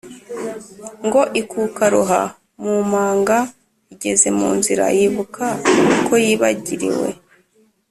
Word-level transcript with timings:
Ngo 1.05 1.21
ikukaroha 1.41 2.21
mu 2.63 2.75
manga 2.91 3.37
Igeze 3.93 4.27
mu 4.39 4.49
nzira 4.57 4.85
yibuka 4.97 5.45
ko 6.07 6.13
yibagiriwe 6.25 7.07